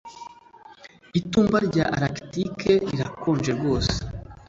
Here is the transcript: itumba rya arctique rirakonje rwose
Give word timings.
itumba 1.19 1.57
rya 1.67 1.85
arctique 2.03 2.73
rirakonje 2.89 3.51
rwose 3.57 3.93